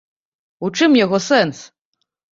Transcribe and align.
У 0.67 0.71
чым 0.81 0.97
яго 1.05 1.21
сэнс? 1.29 1.57